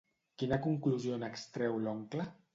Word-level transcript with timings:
Quina 0.43 0.57
conclusió 0.63 1.21
n'extreu 1.25 1.79
l'oncle? 1.87 2.29